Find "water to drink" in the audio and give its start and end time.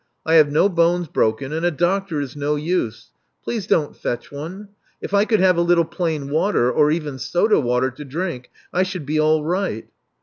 7.59-8.49